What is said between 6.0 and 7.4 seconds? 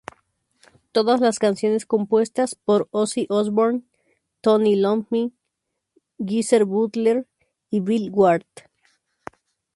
Geezer Butler